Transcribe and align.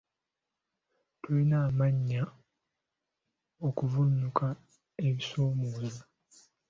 Tulina 1.21 1.57
amaanyi 1.67 2.19
okuvvuunuka 3.67 4.45
ebisoomooza. 5.07 6.03